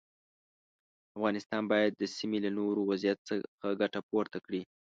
[1.15, 4.61] افغانستان باید د سیمې له نوي وضعیت څخه ګټه پورته کړي.